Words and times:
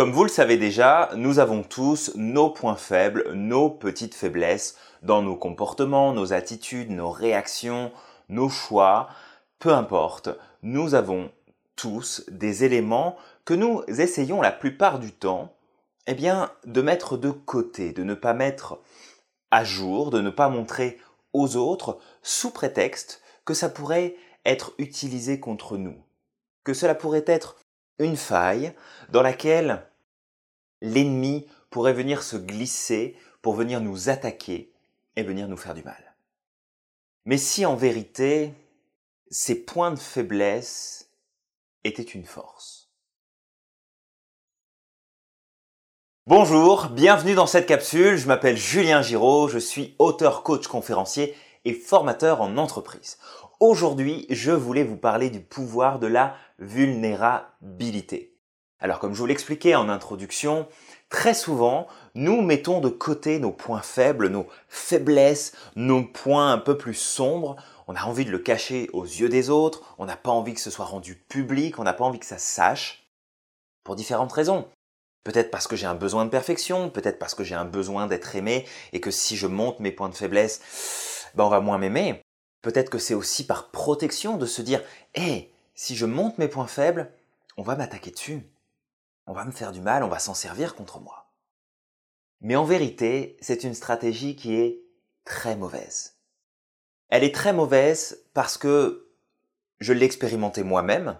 Comme 0.00 0.12
vous 0.12 0.24
le 0.24 0.30
savez 0.30 0.56
déjà, 0.56 1.10
nous 1.14 1.40
avons 1.40 1.62
tous 1.62 2.12
nos 2.14 2.48
points 2.48 2.74
faibles, 2.74 3.34
nos 3.34 3.68
petites 3.68 4.14
faiblesses 4.14 4.78
dans 5.02 5.20
nos 5.20 5.36
comportements, 5.36 6.14
nos 6.14 6.32
attitudes, 6.32 6.90
nos 6.90 7.10
réactions, 7.10 7.92
nos 8.30 8.48
choix, 8.48 9.10
peu 9.58 9.74
importe, 9.74 10.30
nous 10.62 10.94
avons 10.94 11.30
tous 11.76 12.24
des 12.30 12.64
éléments 12.64 13.18
que 13.44 13.52
nous 13.52 13.82
essayons 13.88 14.40
la 14.40 14.52
plupart 14.52 15.00
du 15.00 15.12
temps 15.12 15.52
eh 16.06 16.14
bien, 16.14 16.50
de 16.64 16.80
mettre 16.80 17.18
de 17.18 17.30
côté, 17.30 17.92
de 17.92 18.02
ne 18.02 18.14
pas 18.14 18.32
mettre 18.32 18.78
à 19.50 19.64
jour, 19.64 20.08
de 20.08 20.22
ne 20.22 20.30
pas 20.30 20.48
montrer 20.48 20.96
aux 21.34 21.56
autres 21.56 21.98
sous 22.22 22.52
prétexte 22.52 23.20
que 23.44 23.52
ça 23.52 23.68
pourrait 23.68 24.16
être 24.46 24.72
utilisé 24.78 25.40
contre 25.40 25.76
nous, 25.76 26.02
que 26.64 26.72
cela 26.72 26.94
pourrait 26.94 27.24
être 27.26 27.58
une 27.98 28.16
faille 28.16 28.72
dans 29.10 29.20
laquelle 29.20 29.84
l'ennemi 30.80 31.46
pourrait 31.70 31.92
venir 31.92 32.22
se 32.22 32.36
glisser 32.36 33.16
pour 33.42 33.54
venir 33.54 33.80
nous 33.80 34.08
attaquer 34.08 34.72
et 35.16 35.22
venir 35.22 35.48
nous 35.48 35.56
faire 35.56 35.74
du 35.74 35.82
mal. 35.82 36.14
Mais 37.24 37.38
si 37.38 37.66
en 37.66 37.76
vérité 37.76 38.54
ces 39.30 39.54
points 39.54 39.92
de 39.92 39.98
faiblesse 39.98 41.08
étaient 41.84 42.02
une 42.02 42.24
force. 42.24 42.90
Bonjour, 46.26 46.88
bienvenue 46.88 47.34
dans 47.34 47.46
cette 47.46 47.66
capsule, 47.66 48.16
je 48.16 48.26
m'appelle 48.26 48.56
Julien 48.56 49.02
Giraud, 49.02 49.48
je 49.48 49.58
suis 49.58 49.94
auteur, 49.98 50.42
coach, 50.42 50.66
conférencier 50.66 51.34
et 51.64 51.72
formateur 51.72 52.40
en 52.40 52.56
entreprise. 52.56 53.18
Aujourd'hui, 53.60 54.26
je 54.30 54.52
voulais 54.52 54.84
vous 54.84 54.96
parler 54.96 55.30
du 55.30 55.40
pouvoir 55.40 55.98
de 55.98 56.06
la 56.06 56.36
vulnérabilité. 56.58 58.29
Alors 58.80 58.98
comme 58.98 59.12
je 59.12 59.18
vous 59.18 59.26
l'expliquais 59.26 59.74
en 59.74 59.90
introduction, 59.90 60.66
très 61.10 61.34
souvent, 61.34 61.86
nous 62.14 62.40
mettons 62.40 62.80
de 62.80 62.88
côté 62.88 63.38
nos 63.38 63.52
points 63.52 63.82
faibles, 63.82 64.28
nos 64.28 64.46
faiblesses, 64.68 65.52
nos 65.76 66.02
points 66.02 66.52
un 66.52 66.58
peu 66.58 66.78
plus 66.78 66.94
sombres. 66.94 67.56
On 67.88 67.94
a 67.94 68.04
envie 68.04 68.24
de 68.24 68.30
le 68.30 68.38
cacher 68.38 68.88
aux 68.94 69.04
yeux 69.04 69.28
des 69.28 69.50
autres, 69.50 69.94
on 69.98 70.06
n'a 70.06 70.16
pas 70.16 70.30
envie 70.30 70.54
que 70.54 70.60
ce 70.60 70.70
soit 70.70 70.86
rendu 70.86 71.14
public, 71.14 71.78
on 71.78 71.84
n'a 71.84 71.92
pas 71.92 72.04
envie 72.04 72.20
que 72.20 72.26
ça 72.26 72.38
sache, 72.38 73.06
pour 73.84 73.96
différentes 73.96 74.32
raisons. 74.32 74.66
Peut-être 75.24 75.50
parce 75.50 75.66
que 75.66 75.76
j'ai 75.76 75.86
un 75.86 75.94
besoin 75.94 76.24
de 76.24 76.30
perfection, 76.30 76.88
peut-être 76.88 77.18
parce 77.18 77.34
que 77.34 77.44
j'ai 77.44 77.54
un 77.54 77.66
besoin 77.66 78.06
d'être 78.06 78.34
aimé 78.34 78.66
et 78.94 79.00
que 79.00 79.10
si 79.10 79.36
je 79.36 79.46
monte 79.46 79.80
mes 79.80 79.92
points 79.92 80.08
de 80.08 80.14
faiblesse, 80.14 81.26
ben 81.34 81.44
on 81.44 81.50
va 81.50 81.60
moins 81.60 81.76
m'aimer. 81.76 82.22
Peut-être 82.62 82.88
que 82.88 82.98
c'est 82.98 83.14
aussi 83.14 83.46
par 83.46 83.70
protection 83.70 84.38
de 84.38 84.46
se 84.46 84.62
dire, 84.62 84.82
hé, 85.14 85.52
si 85.74 85.96
je 85.96 86.06
monte 86.06 86.38
mes 86.38 86.48
points 86.48 86.66
faibles, 86.66 87.12
on 87.58 87.62
va 87.62 87.76
m'attaquer 87.76 88.10
dessus 88.10 88.42
on 89.30 89.32
va 89.32 89.44
me 89.44 89.52
faire 89.52 89.70
du 89.70 89.80
mal, 89.80 90.02
on 90.02 90.08
va 90.08 90.18
s'en 90.18 90.34
servir 90.34 90.74
contre 90.74 90.98
moi. 90.98 91.30
Mais 92.40 92.56
en 92.56 92.64
vérité, 92.64 93.36
c'est 93.40 93.62
une 93.62 93.74
stratégie 93.74 94.34
qui 94.34 94.56
est 94.56 94.82
très 95.24 95.54
mauvaise. 95.54 96.16
Elle 97.10 97.22
est 97.22 97.32
très 97.34 97.52
mauvaise 97.52 98.24
parce 98.34 98.58
que 98.58 99.08
je 99.78 99.92
l'ai 99.92 100.04
expérimenté 100.04 100.64
moi-même 100.64 101.16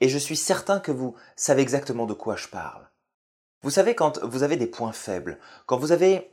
et 0.00 0.08
je 0.08 0.16
suis 0.16 0.38
certain 0.38 0.80
que 0.80 0.90
vous 0.90 1.16
savez 1.36 1.60
exactement 1.60 2.06
de 2.06 2.14
quoi 2.14 2.34
je 2.34 2.48
parle. 2.48 2.88
Vous 3.60 3.70
savez 3.70 3.94
quand 3.94 4.24
vous 4.24 4.42
avez 4.42 4.56
des 4.56 4.66
points 4.66 4.92
faibles, 4.92 5.38
quand 5.66 5.76
vous 5.76 5.92
avez 5.92 6.32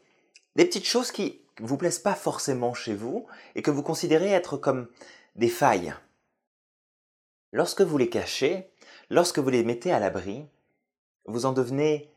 des 0.56 0.64
petites 0.64 0.88
choses 0.88 1.12
qui 1.12 1.42
ne 1.59 1.68
vous 1.68 1.78
plaisent 1.78 2.00
pas 2.00 2.16
forcément 2.16 2.73
chez 2.73 2.94
vous 2.94 3.28
et 3.56 3.62
que 3.62 3.72
vous 3.72 3.84
considérez 3.84 4.31
être 4.31 4.56
comme 4.56 4.88
des 5.36 5.50
failles. 5.50 5.94
Lorsque 7.52 7.81
vous 7.81 7.98
les 7.98 8.09
cachez, 8.09 8.72
lorsque 9.09 9.40
vous 9.40 9.50
les 9.50 9.66
mettez 9.66 9.92
à 9.92 10.00
l'abri, 10.00 10.48
vous 11.26 11.46
en 11.46 11.52
devenez, 11.52 12.12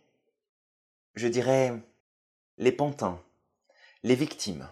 je 1.14 1.28
dirais, 1.28 1.72
les 2.58 2.72
pantins, 2.72 3.20
les 4.02 4.14
victimes. 4.14 4.68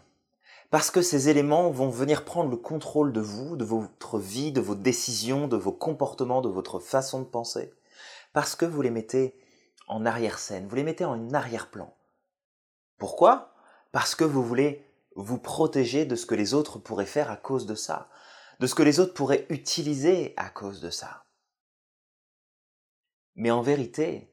Parce 0.71 0.91
que 0.91 1.03
ces 1.03 1.29
éléments 1.29 1.71
vont 1.71 1.91
venir 1.91 2.25
prendre 2.25 2.51
le 2.51 2.57
contrôle 2.57 3.13
de 3.13 3.21
vous, 3.21 3.57
de 3.57 3.65
votre 3.65 4.19
vie, 4.19 4.53
de 4.53 4.61
vos 4.61 4.75
décisions, 4.75 5.47
de 5.47 5.57
vos 5.57 5.73
comportements, 5.73 6.41
de 6.41 6.49
votre 6.49 6.79
façon 6.79 7.21
de 7.21 7.27
penser. 7.27 7.75
Parce 8.33 8.57
que 8.57 8.65
vous 8.65 8.81
les 8.81 8.91
mettez 8.91 9.39
en 9.87 10.07
arrière-scène, 10.07 10.67
vous 10.67 10.77
les 10.77 10.83
mettez 10.83 11.05
en 11.05 11.31
arrière-plan. 11.35 11.95
Pourquoi? 12.97 13.53
Parce 13.93 14.15
que 14.15 14.25
vous 14.25 14.43
voulez 14.43 14.87
vous 15.15 15.39
protéger 15.39 16.07
de 16.07 16.17
ce 16.17 16.25
que 16.25 16.35
les 16.35 16.55
autres 16.55 16.79
pourraient 16.79 17.05
faire 17.05 17.31
à 17.31 17.37
cause 17.37 17.67
de 17.67 17.75
ça, 17.75 18.09
de 18.61 18.67
ce 18.67 18.75
que 18.75 18.83
les 18.83 19.01
autres 19.01 19.13
pourraient 19.13 19.47
utiliser 19.51 20.33
à 20.39 20.49
cause 20.49 20.81
de 20.81 20.89
ça. 20.89 21.22
Mais 23.35 23.51
en 23.51 23.63
vérité, 23.63 24.29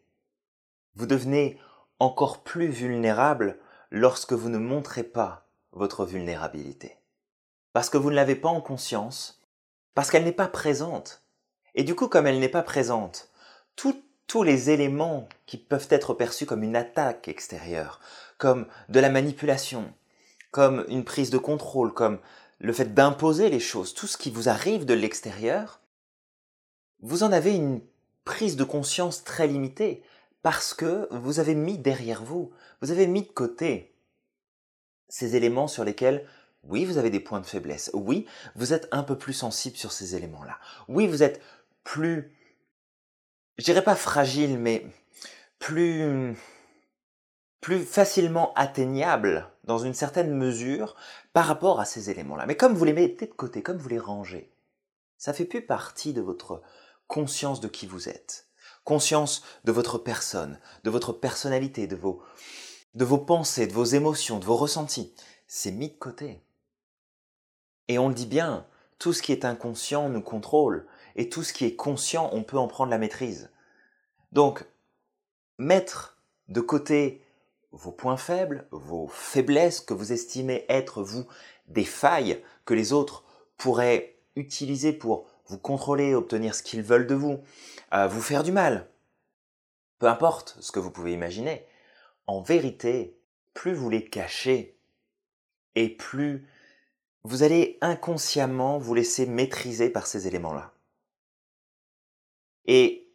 vous 0.96 1.06
devenez 1.06 1.58
encore 2.00 2.44
plus 2.44 2.68
vulnérable 2.68 3.60
lorsque 3.92 4.34
vous 4.34 4.50
ne 4.50 4.58
montrez 4.58 5.04
pas 5.04 5.48
votre 5.72 6.06
vulnérabilité. 6.06 6.98
Parce 7.74 7.90
que 7.90 7.98
vous 7.98 8.10
ne 8.10 8.16
l'avez 8.16 8.36
pas 8.36 8.50
en 8.50 8.62
conscience, 8.62 9.42
parce 9.94 10.10
qu'elle 10.10 10.24
n'est 10.24 10.32
pas 10.32 10.48
présente. 10.48 11.24
Et 11.76 11.84
du 11.84 11.96
coup, 11.96 12.08
comme 12.08 12.28
elle 12.28 12.40
n'est 12.40 12.50
pas 12.50 12.64
présente, 12.64 13.30
tous 13.76 14.44
les 14.44 14.70
éléments 14.70 15.28
qui 15.46 15.58
peuvent 15.58 15.88
être 15.90 16.14
perçus 16.14 16.46
comme 16.46 16.64
une 16.64 16.76
attaque 16.76 17.28
extérieure, 17.28 18.00
comme 18.38 18.68
de 18.90 19.00
la 19.00 19.10
manipulation, 19.10 19.92
comme 20.52 20.86
une 20.88 21.04
prise 21.04 21.30
de 21.30 21.38
contrôle, 21.38 21.94
comme 21.94 22.20
le 22.60 22.74
fait 22.74 22.94
d'imposer 22.94 23.50
les 23.50 23.60
choses, 23.60 23.94
tout 23.94 24.08
ce 24.08 24.18
qui 24.18 24.30
vous 24.30 24.50
arrive 24.50 24.86
de 24.86 24.94
l'extérieur, 24.94 25.82
vous 27.02 27.24
en 27.24 27.32
avez 27.32 27.56
une 27.56 27.82
prise 28.26 28.56
de 28.56 28.64
conscience 28.64 29.24
très 29.24 29.48
limitée 29.48 30.04
parce 30.42 30.74
que 30.74 31.08
vous 31.12 31.40
avez 31.40 31.56
mis 31.56 31.78
derrière 31.78 32.24
vous, 32.24 32.52
vous 32.82 32.92
avez 32.92 33.08
mis 33.08 33.24
de 33.24 33.32
côté 33.32 33.96
ces 35.10 35.36
éléments 35.36 35.68
sur 35.68 35.84
lesquels, 35.84 36.26
oui, 36.64 36.86
vous 36.86 36.98
avez 36.98 37.10
des 37.10 37.20
points 37.20 37.40
de 37.40 37.46
faiblesse, 37.46 37.92
oui, 37.94 38.26
vous 38.56 38.74
êtes 38.74 38.88
un 38.92 39.04
peu 39.04 39.18
plus 39.18 39.34
sensible 39.34 39.76
sur 39.76 39.92
ces 39.92 40.16
éléments-là, 40.16 40.58
oui, 40.88 41.08
vous 41.08 41.24
êtes 41.24 41.42
plus, 41.84 42.32
je 43.58 43.66
dirais 43.66 43.84
pas 43.84 43.96
fragile, 43.96 44.58
mais 44.58 44.86
plus, 45.58 46.36
plus 47.60 47.80
facilement 47.80 48.54
atteignable 48.56 49.50
dans 49.66 49.80
une 49.80 49.94
certaine 49.94 50.34
mesure 50.34 50.96
par 51.34 51.46
rapport 51.46 51.80
à 51.80 51.86
ces 51.86 52.10
éléments-là. 52.10 52.46
Mais 52.46 52.56
comme 52.56 52.74
vous 52.74 52.86
les 52.86 52.94
mettez 52.94 53.28
de 53.28 53.34
côté, 53.34 53.62
comme 53.62 53.78
vous 53.78 53.90
les 53.90 54.00
rangez, 54.00 54.52
ça 55.18 55.34
fait 55.34 55.46
plus 55.46 55.62
partie 55.62 56.14
de 56.14 56.22
votre 56.22 56.62
conscience 57.10 57.60
de 57.60 57.68
qui 57.68 57.88
vous 57.88 58.08
êtes, 58.08 58.48
conscience 58.86 59.44
de 59.66 59.74
votre 59.74 59.98
personne, 59.98 60.60
de 60.86 60.90
votre 60.90 61.12
personnalité, 61.12 61.88
de 61.88 61.98
vos, 61.98 62.22
de 62.94 63.04
vos 63.04 63.18
pensées, 63.18 63.68
de 63.68 63.74
vos 63.74 63.84
émotions, 63.84 64.40
de 64.40 64.46
vos 64.46 64.56
ressentis. 64.56 65.14
C'est 65.48 65.72
mis 65.72 65.90
de 65.90 65.98
côté. 65.98 66.42
Et 67.90 67.98
on 68.00 68.08
le 68.08 68.14
dit 68.14 68.28
bien, 68.28 68.68
tout 69.00 69.12
ce 69.12 69.24
qui 69.24 69.32
est 69.32 69.44
inconscient 69.44 70.08
nous 70.08 70.22
contrôle, 70.22 70.88
et 71.16 71.30
tout 71.30 71.44
ce 71.44 71.52
qui 71.52 71.66
est 71.66 71.76
conscient, 71.76 72.30
on 72.32 72.44
peut 72.44 72.60
en 72.60 72.68
prendre 72.68 72.92
la 72.92 73.00
maîtrise. 73.00 73.50
Donc, 74.32 74.64
mettre 75.58 76.22
de 76.48 76.62
côté 76.62 77.26
vos 77.72 77.92
points 77.92 78.18
faibles, 78.18 78.68
vos 78.72 79.08
faiblesses 79.08 79.82
que 79.82 79.96
vous 79.96 80.14
estimez 80.14 80.66
être, 80.70 81.02
vous, 81.02 81.26
des 81.68 81.86
failles 81.86 82.44
que 82.66 82.76
les 82.76 82.94
autres 82.94 83.24
pourraient 83.58 84.16
utiliser 84.36 84.94
pour 84.94 85.28
vous 85.50 85.58
contrôler, 85.58 86.16
obtenir 86.16 86.56
ce 86.56 86.64
qu'ils 86.64 86.84
veulent 86.84 87.08
de 87.08 87.16
vous, 87.16 87.44
vous 87.92 88.22
faire 88.22 88.44
du 88.44 88.52
mal. 88.52 88.88
Peu 89.98 90.08
importe 90.08 90.56
ce 90.62 90.72
que 90.72 90.80
vous 90.80 90.92
pouvez 90.92 91.12
imaginer, 91.12 91.66
en 92.28 92.42
vérité, 92.42 93.20
plus 93.54 93.74
vous 93.74 93.90
les 93.90 94.06
cachez, 94.06 94.80
et 95.76 95.90
plus 95.90 96.48
vous 97.24 97.44
allez 97.44 97.78
inconsciemment 97.82 98.78
vous 98.78 98.94
laisser 98.94 99.26
maîtriser 99.26 99.90
par 99.90 100.08
ces 100.08 100.28
éléments-là. 100.28 100.74
Et, 102.66 103.12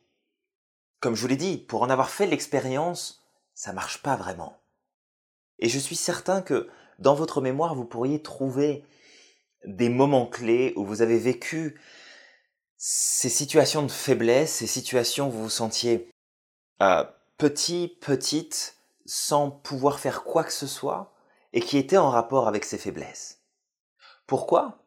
comme 1.01 1.15
je 1.15 1.23
vous 1.23 1.29
l'ai 1.29 1.37
dit, 1.37 1.57
pour 1.59 1.83
en 1.83 1.91
avoir 1.91 2.11
fait 2.11 2.27
l'expérience, 2.27 3.25
ça 3.55 3.73
marche 3.73 4.03
pas 4.03 4.17
vraiment. 4.17 4.59
Et 5.61 5.69
je 5.69 5.79
suis 5.79 5.97
certain 5.97 6.43
que 6.43 6.69
dans 6.99 7.15
votre 7.15 7.41
mémoire, 7.41 7.75
vous 7.75 7.85
pourriez 7.85 8.21
trouver 8.21 8.85
des 9.65 9.89
moments 9.89 10.27
clés 10.27 10.73
où 10.77 10.85
vous 10.85 11.01
avez 11.01 11.19
vécu 11.19 11.81
ces 12.87 13.31
situations 13.31 13.83
de 13.83 13.91
faiblesse, 13.91 14.57
ces 14.57 14.67
situations 14.67 15.29
où 15.29 15.31
vous 15.31 15.45
vous 15.45 15.49
sentiez 15.49 16.11
euh, 16.83 17.03
petit, 17.39 17.89
petite, 17.89 18.77
sans 19.07 19.51
pouvoir 19.51 19.99
faire 19.99 20.23
quoi 20.23 20.45
que 20.45 20.53
ce 20.53 20.67
soit, 20.67 21.15
et 21.55 21.63
qui 21.63 21.79
étaient 21.79 21.97
en 21.97 22.11
rapport 22.11 22.47
avec 22.47 22.67
ces 22.67 22.77
faiblesses. 22.77 23.41
Pourquoi? 24.27 24.85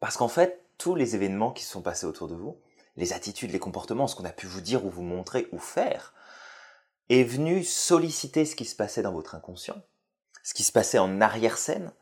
Parce 0.00 0.16
qu'en 0.16 0.26
fait, 0.26 0.64
tous 0.78 0.96
les 0.96 1.14
événements 1.14 1.52
qui 1.52 1.62
se 1.62 1.70
sont 1.70 1.80
passés 1.80 2.06
autour 2.06 2.26
de 2.26 2.34
vous, 2.34 2.60
les 2.96 3.12
attitudes, 3.12 3.52
les 3.52 3.60
comportements, 3.60 4.08
ce 4.08 4.16
qu'on 4.16 4.24
a 4.24 4.32
pu 4.32 4.48
vous 4.48 4.60
dire 4.60 4.84
ou 4.84 4.90
vous 4.90 5.02
montrer 5.02 5.46
ou 5.52 5.60
faire, 5.60 6.12
est 7.08 7.22
venu 7.22 7.62
solliciter 7.62 8.44
ce 8.44 8.56
qui 8.56 8.64
se 8.64 8.74
passait 8.74 9.02
dans 9.02 9.12
votre 9.12 9.36
inconscient, 9.36 9.80
ce 10.42 10.54
qui 10.54 10.64
se 10.64 10.72
passait 10.72 10.98
en 10.98 11.20
arrière-scène, 11.20 11.92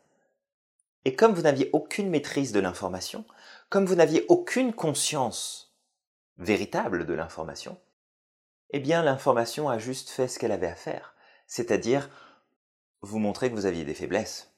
et 1.05 1.15
comme 1.15 1.33
vous 1.33 1.43
n'aviez 1.43 1.69
aucune 1.73 2.09
maîtrise 2.09 2.51
de 2.51 2.59
l'information, 2.59 3.25
comme 3.69 3.85
vous 3.85 3.95
n'aviez 3.95 4.25
aucune 4.27 4.73
conscience 4.73 5.75
véritable 6.37 7.05
de 7.05 7.13
l'information, 7.13 7.79
eh 8.71 8.79
bien 8.79 9.03
l'information 9.03 9.69
a 9.69 9.77
juste 9.77 10.09
fait 10.09 10.27
ce 10.27 10.39
qu'elle 10.39 10.51
avait 10.51 10.67
à 10.67 10.75
faire, 10.75 11.15
c'est-à-dire 11.47 12.09
vous 13.01 13.19
montrer 13.19 13.49
que 13.49 13.55
vous 13.55 13.65
aviez 13.65 13.83
des 13.83 13.93
faiblesses, 13.93 14.51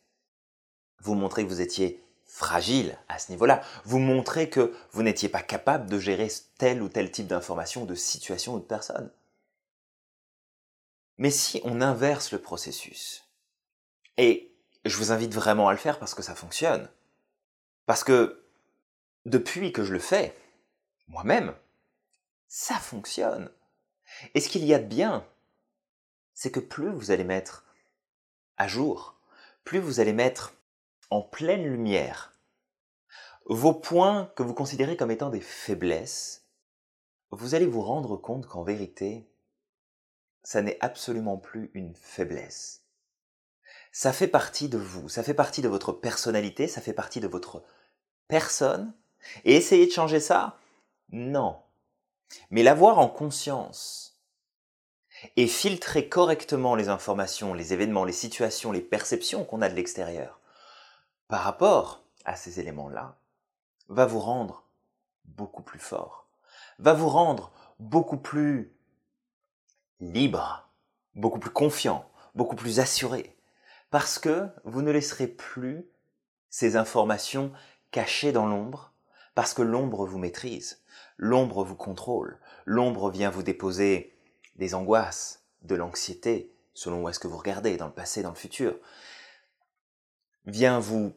vous 0.99 1.15
montrer 1.15 1.43
que 1.43 1.49
vous 1.49 1.61
étiez 1.61 2.03
fragile 2.25 2.97
à 3.09 3.19
ce 3.19 3.31
niveau-là, 3.31 3.61
vous 3.83 3.99
montrer 3.99 4.49
que 4.49 4.73
vous 4.91 5.03
n'étiez 5.03 5.27
pas 5.27 5.41
capable 5.41 5.89
de 5.89 5.99
gérer 5.99 6.29
tel 6.57 6.81
ou 6.81 6.89
tel 6.89 7.11
type 7.11 7.27
d'information, 7.27 7.85
de 7.85 7.95
situation 7.95 8.55
ou 8.55 8.59
de 8.59 8.65
personne. 8.65 9.11
Mais 11.17 11.29
si 11.29 11.61
on 11.65 11.81
inverse 11.81 12.31
le 12.31 12.39
processus, 12.39 13.27
et 14.17 14.55
je 14.85 14.97
vous 14.97 15.11
invite 15.11 15.33
vraiment 15.33 15.67
à 15.67 15.73
le 15.73 15.77
faire 15.77 15.99
parce 15.99 16.15
que 16.15 16.23
ça 16.23 16.35
fonctionne, 16.35 16.89
parce 17.85 18.03
que 18.03 18.40
depuis 19.25 19.71
que 19.71 19.83
je 19.83 19.93
le 19.93 19.99
fais, 19.99 20.35
moi-même, 21.07 21.55
ça 22.47 22.75
fonctionne. 22.75 23.51
Et 24.33 24.41
ce 24.41 24.49
qu'il 24.49 24.65
y 24.65 24.73
a 24.73 24.79
de 24.79 24.85
bien, 24.85 25.25
c'est 26.33 26.51
que 26.51 26.59
plus 26.59 26.91
vous 26.91 27.11
allez 27.11 27.23
mettre 27.23 27.65
à 28.57 28.67
jour, 28.67 29.15
plus 29.63 29.79
vous 29.79 29.99
allez 29.99 30.13
mettre 30.13 30.53
en 31.09 31.21
pleine 31.21 31.63
lumière 31.63 32.31
vos 33.45 33.73
points 33.73 34.31
que 34.35 34.43
vous 34.43 34.53
considérez 34.53 34.95
comme 34.95 35.11
étant 35.11 35.29
des 35.29 35.41
faiblesses, 35.41 36.47
vous 37.31 37.55
allez 37.55 37.65
vous 37.65 37.81
rendre 37.81 38.17
compte 38.17 38.45
qu'en 38.45 38.63
vérité, 38.63 39.29
ça 40.43 40.61
n'est 40.61 40.77
absolument 40.81 41.37
plus 41.37 41.71
une 41.73 41.95
faiblesse. 41.95 42.85
Ça 43.91 44.13
fait 44.13 44.27
partie 44.27 44.69
de 44.69 44.77
vous, 44.77 45.09
ça 45.09 45.23
fait 45.23 45.33
partie 45.33 45.61
de 45.61 45.67
votre 45.67 45.91
personnalité, 45.91 46.67
ça 46.67 46.81
fait 46.81 46.93
partie 46.93 47.19
de 47.19 47.27
votre 47.27 47.63
personne. 48.27 48.93
Et 49.45 49.55
essayer 49.55 49.87
de 49.87 49.91
changer 49.91 50.19
ça 50.19 50.57
Non. 51.11 51.57
Mais 52.49 52.63
l'avoir 52.63 52.99
en 52.99 53.07
conscience 53.07 54.19
et 55.35 55.47
filtrer 55.47 56.09
correctement 56.09 56.75
les 56.75 56.89
informations, 56.89 57.53
les 57.53 57.73
événements, 57.73 58.05
les 58.05 58.13
situations, 58.13 58.71
les 58.71 58.81
perceptions 58.81 59.43
qu'on 59.43 59.61
a 59.61 59.69
de 59.69 59.75
l'extérieur 59.75 60.39
par 61.27 61.43
rapport 61.43 62.03
à 62.25 62.35
ces 62.35 62.59
éléments-là 62.59 63.17
va 63.87 64.05
vous 64.05 64.19
rendre 64.19 64.63
beaucoup 65.25 65.63
plus 65.63 65.79
fort, 65.79 66.27
va 66.79 66.93
vous 66.93 67.09
rendre 67.09 67.51
beaucoup 67.79 68.17
plus 68.17 68.73
libre, 69.99 70.69
beaucoup 71.15 71.39
plus 71.39 71.51
confiant, 71.51 72.09
beaucoup 72.35 72.55
plus 72.55 72.79
assuré, 72.79 73.35
parce 73.89 74.19
que 74.19 74.49
vous 74.63 74.81
ne 74.81 74.91
laisserez 74.91 75.27
plus 75.27 75.85
ces 76.49 76.75
informations 76.75 77.51
cachées 77.91 78.31
dans 78.31 78.47
l'ombre, 78.47 78.90
parce 79.35 79.53
que 79.53 79.61
l'ombre 79.61 80.05
vous 80.05 80.17
maîtrise, 80.17 80.81
l'ombre 81.17 81.63
vous 81.63 81.75
contrôle, 81.75 82.39
l'ombre 82.65 83.09
vient 83.09 83.29
vous 83.29 83.43
déposer 83.43 84.13
des 84.55 84.75
angoisses, 84.75 85.43
de 85.61 85.75
l'anxiété, 85.75 86.53
selon 86.73 87.03
où 87.03 87.09
est-ce 87.09 87.19
que 87.19 87.27
vous 87.27 87.37
regardez, 87.37 87.77
dans 87.77 87.87
le 87.87 87.93
passé, 87.93 88.23
dans 88.23 88.29
le 88.29 88.35
futur, 88.35 88.75
vient 90.45 90.79
vous 90.79 91.13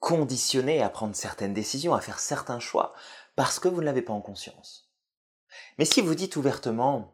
conditionner 0.00 0.82
à 0.82 0.88
prendre 0.88 1.16
certaines 1.16 1.54
décisions, 1.54 1.94
à 1.94 2.00
faire 2.00 2.18
certains 2.18 2.60
choix, 2.60 2.92
parce 3.34 3.58
que 3.58 3.68
vous 3.68 3.80
ne 3.80 3.86
l'avez 3.86 4.02
pas 4.02 4.12
en 4.12 4.20
conscience. 4.20 4.90
Mais 5.78 5.84
si 5.84 6.00
vous 6.00 6.14
dites 6.14 6.36
ouvertement, 6.36 7.12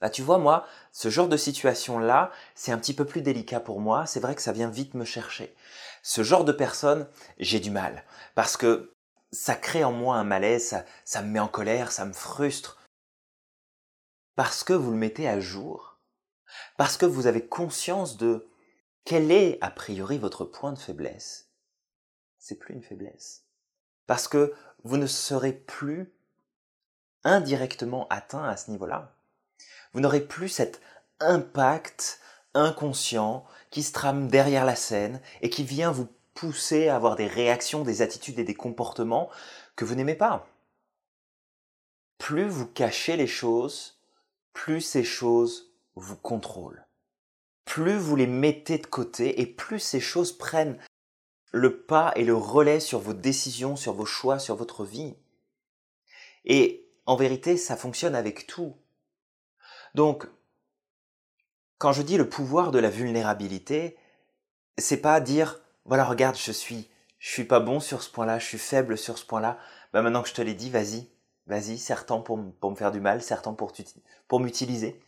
bah 0.00 0.10
tu 0.10 0.22
vois, 0.22 0.38
moi, 0.38 0.66
ce 0.90 1.10
genre 1.10 1.28
de 1.28 1.36
situation-là, 1.36 2.32
c'est 2.54 2.72
un 2.72 2.78
petit 2.78 2.94
peu 2.94 3.04
plus 3.04 3.22
délicat 3.22 3.60
pour 3.60 3.80
moi, 3.80 4.04
c'est 4.04 4.20
vrai 4.20 4.34
que 4.34 4.42
ça 4.42 4.52
vient 4.52 4.68
vite 4.68 4.94
me 4.94 5.04
chercher. 5.04 5.54
Ce 6.02 6.24
genre 6.24 6.44
de 6.44 6.52
personne, 6.52 7.08
j'ai 7.38 7.60
du 7.60 7.70
mal, 7.70 8.04
parce 8.34 8.56
que 8.56 8.92
ça 9.32 9.54
crée 9.54 9.82
en 9.82 9.92
moi 9.92 10.16
un 10.16 10.24
malaise, 10.24 10.84
ça, 11.04 11.22
me 11.22 11.28
met 11.28 11.40
en 11.40 11.48
colère, 11.48 11.90
ça 11.90 12.04
me 12.04 12.12
frustre. 12.12 12.78
Parce 14.36 14.62
que 14.62 14.72
vous 14.72 14.90
le 14.90 14.96
mettez 14.96 15.28
à 15.28 15.40
jour, 15.40 15.98
parce 16.76 16.96
que 16.96 17.06
vous 17.06 17.26
avez 17.26 17.46
conscience 17.46 18.16
de 18.16 18.48
quel 19.04 19.30
est 19.30 19.58
a 19.62 19.70
priori 19.70 20.18
votre 20.18 20.44
point 20.44 20.72
de 20.72 20.78
faiblesse, 20.78 21.50
c'est 22.38 22.56
plus 22.56 22.74
une 22.74 22.82
faiblesse. 22.82 23.44
Parce 24.06 24.28
que 24.28 24.54
vous 24.84 24.96
ne 24.96 25.06
serez 25.06 25.52
plus 25.52 26.14
indirectement 27.24 28.06
atteint 28.08 28.44
à 28.44 28.56
ce 28.56 28.70
niveau-là. 28.70 29.14
Vous 29.92 30.00
n'aurez 30.00 30.20
plus 30.20 30.48
cet 30.48 30.80
impact 31.20 32.20
inconscient 32.54 33.44
qui 33.70 33.82
se 33.82 33.92
trame 33.92 34.28
derrière 34.28 34.64
la 34.64 34.76
scène 34.76 35.20
et 35.40 35.50
qui 35.50 35.64
vient 35.64 35.92
vous 35.92 36.08
pousser 36.34 36.88
à 36.88 36.96
avoir 36.96 37.16
des 37.16 37.26
réactions, 37.26 37.82
des 37.82 38.02
attitudes 38.02 38.38
et 38.38 38.44
des 38.44 38.54
comportements 38.54 39.30
que 39.76 39.84
vous 39.84 39.94
n'aimez 39.94 40.14
pas. 40.14 40.46
Plus 42.18 42.48
vous 42.48 42.66
cachez 42.66 43.16
les 43.16 43.26
choses, 43.26 44.00
plus 44.52 44.80
ces 44.80 45.04
choses 45.04 45.72
vous 45.94 46.16
contrôlent. 46.16 46.86
Plus 47.64 47.96
vous 47.96 48.16
les 48.16 48.26
mettez 48.26 48.78
de 48.78 48.86
côté 48.86 49.40
et 49.40 49.46
plus 49.46 49.78
ces 49.78 50.00
choses 50.00 50.36
prennent 50.36 50.78
le 51.52 51.82
pas 51.82 52.12
et 52.16 52.24
le 52.24 52.34
relais 52.34 52.80
sur 52.80 52.98
vos 52.98 53.12
décisions, 53.12 53.76
sur 53.76 53.92
vos 53.92 54.06
choix, 54.06 54.38
sur 54.38 54.56
votre 54.56 54.84
vie. 54.84 55.14
Et 56.44 56.88
en 57.06 57.16
vérité, 57.16 57.56
ça 57.56 57.76
fonctionne 57.76 58.14
avec 58.14 58.46
tout. 58.46 58.74
Donc, 59.94 60.26
quand 61.78 61.92
je 61.92 62.02
dis 62.02 62.16
le 62.16 62.28
pouvoir 62.28 62.70
de 62.70 62.78
la 62.78 62.90
vulnérabilité, 62.90 63.96
c'est 64.78 65.00
pas 65.00 65.20
dire 65.20 65.60
voilà 65.84 66.04
regarde 66.04 66.36
je 66.36 66.52
suis 66.52 66.88
je 67.18 67.30
suis 67.30 67.44
pas 67.44 67.60
bon 67.60 67.78
sur 67.78 68.02
ce 68.02 68.10
point-là, 68.10 68.40
je 68.40 68.46
suis 68.46 68.58
faible 68.58 68.98
sur 68.98 69.16
ce 69.16 69.24
point-là. 69.24 69.56
Ben 69.92 70.02
maintenant 70.02 70.22
que 70.22 70.28
je 70.28 70.34
te 70.34 70.42
l'ai 70.42 70.54
dit, 70.54 70.70
vas-y, 70.70 71.08
vas-y, 71.46 71.78
certain 71.78 72.18
pour, 72.18 72.40
pour 72.54 72.72
me 72.72 72.74
faire 72.74 72.90
du 72.90 72.98
mal, 72.98 73.22
certain 73.22 73.54
pour, 73.54 73.72
pour 74.26 74.40
m'utiliser. 74.40 75.00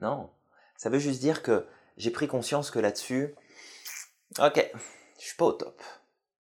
Non, 0.00 0.30
ça 0.78 0.88
veut 0.88 0.98
juste 0.98 1.20
dire 1.20 1.42
que 1.42 1.66
j'ai 1.98 2.10
pris 2.10 2.28
conscience 2.28 2.70
que 2.70 2.78
là-dessus, 2.78 3.34
ok, 4.38 4.70
je 5.18 5.24
suis 5.26 5.36
pas 5.36 5.44
au 5.44 5.52
top. 5.52 5.82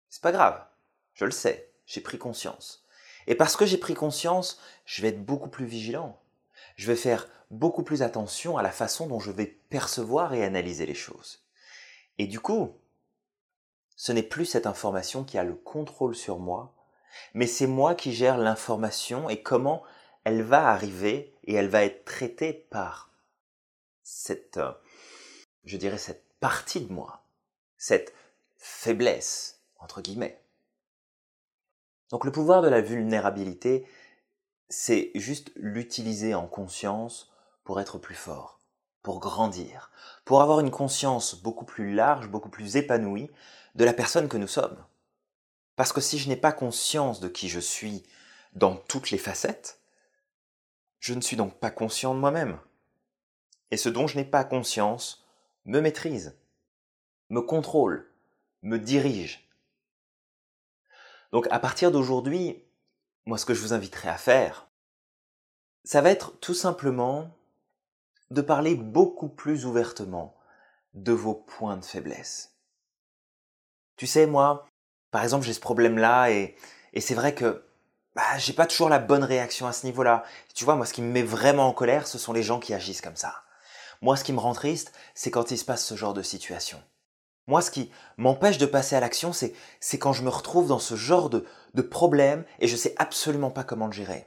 C'est 0.09 0.23
pas 0.23 0.33
grave, 0.33 0.67
je 1.15 1.27
le 1.27 1.31
sais, 1.31 1.71
j'ai 1.87 2.01
pris 2.01 2.19
conscience. 2.19 2.85
Et 3.29 3.37
parce 3.37 3.57
que 3.57 3.67
j'ai 3.67 3.79
pris 3.79 3.95
conscience, 3.95 4.61
je 4.85 5.01
vais 5.01 5.09
être 5.11 5.25
beaucoup 5.25 5.49
plus 5.49 5.67
vigilant 5.67 6.21
je 6.81 6.87
vais 6.87 6.97
faire 6.97 7.29
beaucoup 7.51 7.83
plus 7.83 8.01
attention 8.01 8.57
à 8.57 8.63
la 8.63 8.71
façon 8.71 9.07
dont 9.07 9.21
je 9.21 9.31
vais 9.31 9.45
percevoir 9.45 10.33
et 10.33 10.43
analyser 10.43 10.87
les 10.87 10.95
choses. 10.95 11.45
Et 12.17 12.27
du 12.27 12.41
coup, 12.41 12.80
ce 14.01 14.13
n'est 14.13 14.23
plus 14.23 14.47
cette 14.47 14.67
information 14.67 15.25
qui 15.25 15.37
a 15.37 15.45
le 15.45 15.55
contrôle 15.55 16.15
sur 16.15 16.39
moi, 16.39 16.73
mais 17.35 17.47
c'est 17.47 17.67
moi 17.67 17.95
qui 17.95 18.15
gère 18.15 18.39
l'information 18.39 19.29
et 19.29 19.43
comment 19.43 19.83
elle 20.25 20.41
va 20.41 20.69
arriver 20.69 21.37
et 21.45 21.53
elle 21.53 21.69
va 21.69 21.85
être 21.85 22.07
traitée 22.07 22.55
par 22.55 23.13
cette, 24.03 24.57
euh, 24.57 24.73
je 25.65 25.77
dirais, 25.77 25.99
cette 25.99 26.25
partie 26.41 26.81
de 26.81 26.91
moi, 26.91 27.27
cette 27.77 28.15
faiblesse, 28.57 29.61
entre 29.79 30.01
guillemets. 30.01 30.41
Donc 32.09 32.25
le 32.25 32.33
pouvoir 32.33 32.63
de 32.63 32.69
la 32.69 32.81
vulnérabilité, 32.81 33.87
c'est 34.71 35.11
juste 35.15 35.53
l'utiliser 35.57 36.35
en 36.35 36.47
conscience 36.47 37.31
pour 37.65 37.83
être 37.83 37.99
plus 37.99 38.15
fort, 38.15 38.60
pour 39.03 39.21
grandir, 39.21 39.91
pour 40.25 40.43
avoir 40.43 40.61
une 40.61 40.71
conscience 40.71 41.35
beaucoup 41.35 41.65
plus 41.65 41.95
large, 41.95 42.29
beaucoup 42.29 42.51
plus 42.51 42.77
épanouie 42.77 43.31
de 43.75 43.85
la 43.85 43.93
personne 43.93 44.29
que 44.29 44.37
nous 44.37 44.47
sommes. 44.47 44.85
Parce 45.77 45.93
que 45.93 46.01
si 46.01 46.19
je 46.19 46.29
n'ai 46.29 46.37
pas 46.37 46.53
conscience 46.53 47.21
de 47.21 47.29
qui 47.29 47.49
je 47.49 47.61
suis 47.61 48.03
dans 48.53 48.77
toutes 48.77 49.11
les 49.11 49.19
facettes, 49.19 49.81
je 50.99 51.15
ne 51.15 51.21
suis 51.21 51.37
donc 51.37 51.59
pas 51.59 51.71
conscient 51.71 52.15
de 52.15 52.21
moi-même. 52.21 52.59
Et 53.71 53.77
ce 53.77 53.89
dont 53.89 54.07
je 54.07 54.17
n'ai 54.17 54.25
pas 54.25 54.45
conscience 54.45 55.25
me 55.65 55.81
maîtrise, 55.81 56.37
me 57.31 57.41
contrôle, 57.41 58.13
me 58.63 58.79
dirige. 58.79 59.49
Donc 61.33 61.47
à 61.51 61.59
partir 61.59 61.91
d'aujourd'hui, 61.91 62.63
moi 63.25 63.39
ce 63.39 63.47
que 63.47 63.55
je 63.55 63.61
vous 63.61 63.73
inviterai 63.73 64.09
à 64.09 64.19
faire, 64.19 64.69
ça 65.85 66.03
va 66.03 66.11
être 66.11 66.39
tout 66.41 66.55
simplement 66.55 67.35
de 68.31 68.43
parler 68.43 68.75
beaucoup 68.75 69.29
plus 69.29 69.67
ouvertement 69.67 70.37
de 70.95 71.13
vos 71.13 71.35
points 71.35 71.77
de 71.77 71.85
faiblesse. 71.85 72.55
Tu 73.97 74.07
sais, 74.07 74.27
moi, 74.27 74.67
par 75.11 75.23
exemple, 75.23 75.45
j'ai 75.45 75.53
ce 75.53 75.61
problème-là 75.61 76.31
et, 76.31 76.57
et 76.93 77.01
c'est 77.01 77.15
vrai 77.15 77.35
que 77.35 77.65
bah, 78.15 78.39
j'ai 78.39 78.53
pas 78.53 78.67
toujours 78.67 78.89
la 78.89 78.99
bonne 78.99 79.25
réaction 79.25 79.67
à 79.67 79.73
ce 79.73 79.87
niveau-là. 79.87 80.25
Tu 80.55 80.65
vois, 80.65 80.77
moi, 80.77 80.87
ce 80.87 80.93
qui 80.93 81.03
me 81.03 81.13
met 81.13 81.23
vraiment 81.23 81.69
en 81.69 81.73
colère, 81.73 82.07
ce 82.07 82.19
sont 82.19 82.33
les 82.33 82.43
gens 82.43 82.61
qui 82.61 82.75
agissent 82.75 83.01
comme 83.01 83.17
ça. 83.17 83.43
Moi, 84.03 84.17
ce 84.17 84.25
qui 84.25 84.33
me 84.33 84.41
rend 84.41 84.55
triste, 84.55 84.93
c'est 85.15 85.31
quand 85.31 85.51
il 85.51 85.59
se 85.59 85.65
passe 85.65 85.85
ce 85.85 85.95
genre 85.95 86.15
de 86.15 86.23
situation. 86.23 86.83
Moi, 87.47 87.63
ce 87.63 87.71
qui 87.71 87.91
m'empêche 88.17 88.59
de 88.59 88.67
passer 88.67 88.97
à 88.97 89.01
l'action, 89.01 89.33
c'est, 89.33 89.55
quand 89.99 90.13
je 90.13 90.23
me 90.23 90.29
retrouve 90.29 90.69
dans 90.69 90.79
ce 90.79 90.95
genre 90.95 91.31
de, 91.31 91.45
de 91.75 91.83
problème 91.83 92.45
et 92.59 92.69
je 92.69 92.77
sais 92.77 92.95
absolument 92.97 93.51
pas 93.51 93.65
comment 93.65 93.87
le 93.87 93.93
gérer. 93.93 94.27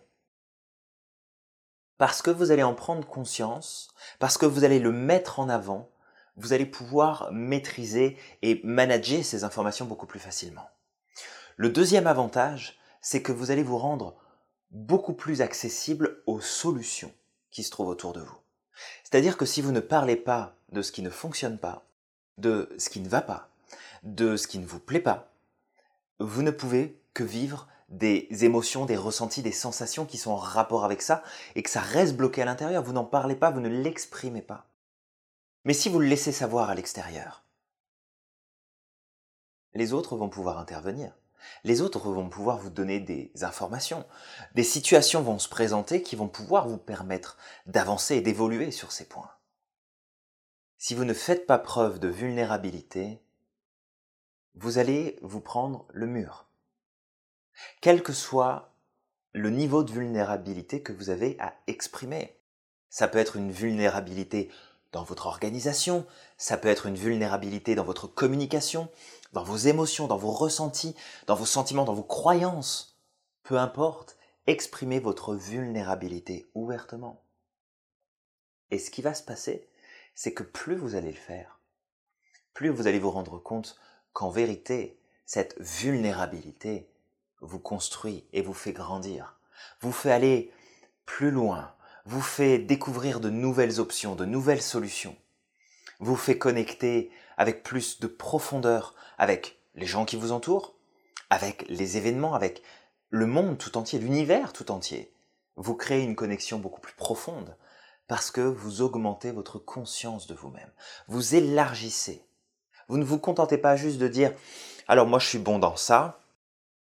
Parce 1.97 2.21
que 2.21 2.31
vous 2.31 2.51
allez 2.51 2.63
en 2.63 2.73
prendre 2.73 3.07
conscience, 3.07 3.89
parce 4.19 4.37
que 4.37 4.45
vous 4.45 4.63
allez 4.63 4.79
le 4.79 4.91
mettre 4.91 5.39
en 5.39 5.49
avant, 5.49 5.89
vous 6.35 6.53
allez 6.53 6.65
pouvoir 6.65 7.31
maîtriser 7.31 8.17
et 8.41 8.59
manager 8.63 9.23
ces 9.23 9.43
informations 9.43 9.85
beaucoup 9.85 10.07
plus 10.07 10.19
facilement. 10.19 10.67
Le 11.55 11.69
deuxième 11.69 12.07
avantage, 12.07 12.79
c'est 13.01 13.21
que 13.21 13.31
vous 13.31 13.51
allez 13.51 13.63
vous 13.63 13.77
rendre 13.77 14.15
beaucoup 14.71 15.13
plus 15.13 15.41
accessible 15.41 16.23
aux 16.25 16.41
solutions 16.41 17.13
qui 17.51 17.63
se 17.63 17.69
trouvent 17.69 17.89
autour 17.89 18.13
de 18.13 18.21
vous. 18.21 18.37
C'est-à-dire 19.03 19.37
que 19.37 19.45
si 19.45 19.61
vous 19.61 19.71
ne 19.71 19.79
parlez 19.79 20.15
pas 20.15 20.55
de 20.71 20.81
ce 20.81 20.91
qui 20.91 21.03
ne 21.03 21.11
fonctionne 21.11 21.59
pas, 21.59 21.85
de 22.39 22.73
ce 22.79 22.89
qui 22.89 22.99
ne 22.99 23.07
va 23.07 23.21
pas, 23.21 23.49
de 24.01 24.35
ce 24.35 24.47
qui 24.47 24.57
ne 24.57 24.65
vous 24.65 24.79
plaît 24.79 24.99
pas, 24.99 25.31
vous 26.19 26.41
ne 26.41 26.51
pouvez 26.51 26.99
que 27.13 27.23
vivre 27.23 27.67
des 27.93 28.27
émotions, 28.43 28.85
des 28.85 28.97
ressentis, 28.97 29.43
des 29.43 29.51
sensations 29.51 30.05
qui 30.05 30.17
sont 30.17 30.31
en 30.31 30.37
rapport 30.37 30.83
avec 30.83 31.01
ça 31.01 31.23
et 31.55 31.63
que 31.63 31.69
ça 31.69 31.81
reste 31.81 32.15
bloqué 32.15 32.41
à 32.41 32.45
l'intérieur. 32.45 32.83
Vous 32.83 32.93
n'en 32.93 33.05
parlez 33.05 33.35
pas, 33.35 33.51
vous 33.51 33.59
ne 33.59 33.69
l'exprimez 33.69 34.41
pas. 34.41 34.65
Mais 35.63 35.73
si 35.73 35.89
vous 35.89 35.99
le 35.99 36.07
laissez 36.07 36.31
savoir 36.31 36.69
à 36.69 36.75
l'extérieur, 36.75 37.43
les 39.73 39.93
autres 39.93 40.15
vont 40.15 40.29
pouvoir 40.29 40.59
intervenir. 40.59 41.15
Les 41.63 41.81
autres 41.81 42.09
vont 42.09 42.29
pouvoir 42.29 42.57
vous 42.57 42.69
donner 42.69 42.99
des 42.99 43.31
informations. 43.41 44.05
Des 44.55 44.63
situations 44.63 45.21
vont 45.21 45.39
se 45.39 45.49
présenter 45.49 46.01
qui 46.01 46.15
vont 46.15 46.27
pouvoir 46.27 46.67
vous 46.67 46.77
permettre 46.77 47.37
d'avancer 47.65 48.15
et 48.15 48.21
d'évoluer 48.21 48.71
sur 48.71 48.91
ces 48.91 49.05
points. 49.05 49.31
Si 50.77 50.95
vous 50.95 51.05
ne 51.05 51.13
faites 51.13 51.45
pas 51.45 51.59
preuve 51.59 51.99
de 51.99 52.07
vulnérabilité, 52.07 53.21
vous 54.55 54.77
allez 54.77 55.17
vous 55.21 55.41
prendre 55.41 55.85
le 55.91 56.07
mur. 56.07 56.45
Quel 57.81 58.03
que 58.03 58.13
soit 58.13 58.73
le 59.33 59.49
niveau 59.49 59.83
de 59.83 59.91
vulnérabilité 59.91 60.81
que 60.81 60.93
vous 60.93 61.09
avez 61.09 61.37
à 61.39 61.55
exprimer. 61.67 62.37
Ça 62.89 63.07
peut 63.07 63.17
être 63.17 63.35
une 63.35 63.51
vulnérabilité 63.51 64.51
dans 64.91 65.03
votre 65.03 65.25
organisation, 65.25 66.05
ça 66.37 66.55
peut 66.55 66.67
être 66.67 66.85
une 66.85 66.95
vulnérabilité 66.95 67.73
dans 67.73 67.83
votre 67.83 68.05
communication, 68.05 68.89
dans 69.33 69.43
vos 69.43 69.57
émotions, 69.57 70.05
dans 70.05 70.17
vos 70.17 70.31
ressentis, 70.31 70.95
dans 71.25 71.33
vos 71.33 71.47
sentiments, 71.47 71.83
dans 71.83 71.95
vos 71.95 72.03
croyances. 72.03 72.99
Peu 73.41 73.57
importe, 73.57 74.17
exprimez 74.45 74.99
votre 74.99 75.33
vulnérabilité 75.33 76.45
ouvertement. 76.53 77.23
Et 78.69 78.77
ce 78.77 78.91
qui 78.91 79.01
va 79.01 79.15
se 79.15 79.23
passer, 79.23 79.67
c'est 80.13 80.33
que 80.33 80.43
plus 80.43 80.75
vous 80.75 80.93
allez 80.93 81.11
le 81.11 81.17
faire, 81.17 81.59
plus 82.53 82.69
vous 82.69 82.85
allez 82.85 82.99
vous 82.99 83.09
rendre 83.09 83.39
compte 83.39 83.79
qu'en 84.13 84.29
vérité, 84.29 84.99
cette 85.25 85.59
vulnérabilité 85.59 86.87
vous 87.43 87.59
construit 87.59 88.25
et 88.33 88.41
vous 88.41 88.53
fait 88.53 88.73
grandir, 88.73 89.37
vous 89.81 89.91
fait 89.91 90.11
aller 90.11 90.51
plus 91.05 91.31
loin, 91.31 91.73
vous 92.05 92.21
fait 92.21 92.57
découvrir 92.57 93.19
de 93.19 93.29
nouvelles 93.29 93.79
options, 93.79 94.15
de 94.15 94.25
nouvelles 94.25 94.61
solutions, 94.61 95.15
vous 95.99 96.15
fait 96.15 96.37
connecter 96.37 97.11
avec 97.37 97.63
plus 97.63 97.99
de 97.99 98.07
profondeur 98.07 98.95
avec 99.17 99.59
les 99.75 99.85
gens 99.85 100.05
qui 100.05 100.15
vous 100.15 100.31
entourent, 100.31 100.75
avec 101.29 101.65
les 101.69 101.97
événements, 101.97 102.33
avec 102.33 102.61
le 103.09 103.25
monde 103.25 103.57
tout 103.57 103.77
entier, 103.77 103.99
l'univers 103.99 104.53
tout 104.53 104.71
entier. 104.71 105.13
Vous 105.55 105.75
créez 105.75 106.01
une 106.01 106.15
connexion 106.15 106.59
beaucoup 106.59 106.81
plus 106.81 106.95
profonde 106.95 107.55
parce 108.07 108.31
que 108.31 108.41
vous 108.41 108.81
augmentez 108.81 109.31
votre 109.31 109.59
conscience 109.59 110.27
de 110.27 110.33
vous-même. 110.33 110.71
Vous 111.07 111.35
élargissez. 111.35 112.25
Vous 112.87 112.97
ne 112.97 113.03
vous 113.03 113.19
contentez 113.19 113.57
pas 113.57 113.75
juste 113.75 113.97
de 113.97 114.07
dire 114.07 114.33
alors 114.87 115.07
moi 115.07 115.19
je 115.19 115.27
suis 115.27 115.39
bon 115.39 115.59
dans 115.59 115.75
ça, 115.75 116.19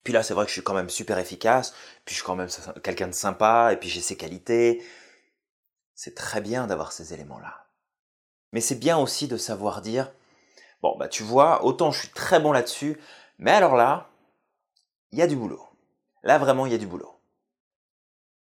puis 0.03 0.13
là 0.13 0.23
c'est 0.23 0.33
vrai 0.33 0.45
que 0.45 0.49
je 0.49 0.53
suis 0.53 0.63
quand 0.63 0.73
même 0.73 0.89
super 0.89 1.17
efficace, 1.17 1.73
puis 2.05 2.13
je 2.13 2.19
suis 2.19 2.25
quand 2.25 2.35
même 2.35 2.49
quelqu'un 2.83 3.07
de 3.07 3.13
sympa, 3.13 3.71
et 3.73 3.77
puis 3.77 3.89
j'ai 3.89 4.01
ces 4.01 4.17
qualités. 4.17 4.83
C'est 5.95 6.15
très 6.15 6.41
bien 6.41 6.67
d'avoir 6.67 6.91
ces 6.91 7.13
éléments-là. 7.13 7.67
Mais 8.53 8.61
c'est 8.61 8.75
bien 8.75 8.97
aussi 8.97 9.27
de 9.27 9.37
savoir 9.37 9.81
dire 9.81 10.11
Bon, 10.81 10.97
bah 10.97 11.07
tu 11.07 11.23
vois, 11.23 11.63
autant 11.63 11.91
je 11.91 11.99
suis 11.99 12.09
très 12.09 12.39
bon 12.39 12.51
là-dessus, 12.51 12.99
mais 13.37 13.51
alors 13.51 13.75
là, 13.75 14.09
il 15.11 15.19
y 15.19 15.21
a 15.21 15.27
du 15.27 15.35
boulot. 15.35 15.63
Là, 16.23 16.37
vraiment, 16.37 16.65
il 16.65 16.71
y 16.71 16.75
a 16.75 16.79
du 16.79 16.87
boulot. 16.87 17.19